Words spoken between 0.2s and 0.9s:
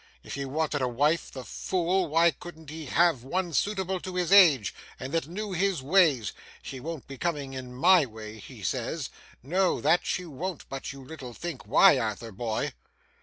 If he wanted a